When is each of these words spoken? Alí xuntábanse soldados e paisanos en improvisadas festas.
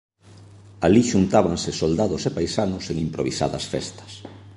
Alí 0.85 1.01
xuntábanse 1.11 1.69
soldados 1.81 2.21
e 2.29 2.31
paisanos 2.37 2.85
en 2.91 2.97
improvisadas 3.07 3.65
festas. 3.73 4.11